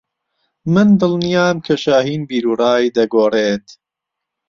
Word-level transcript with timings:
من 0.73 0.87
دڵنیام 1.01 1.55
کە 1.65 1.75
شاھین 1.83 2.21
بیروڕای 2.29 2.85
دەگۆڕێت. 2.95 3.65